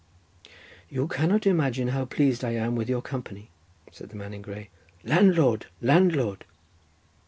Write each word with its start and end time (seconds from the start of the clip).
"You 0.89 1.07
cannot 1.07 1.45
imagine 1.45 1.89
how 1.89 2.05
pleased 2.05 2.43
I 2.43 2.55
am 2.55 2.75
with 2.75 2.89
your 2.89 3.03
company," 3.03 3.51
said 3.91 4.09
the 4.09 4.15
man 4.15 4.33
in 4.33 4.41
grey. 4.41 4.71
"Landlord, 5.03 5.67
landlord!" 5.79 6.43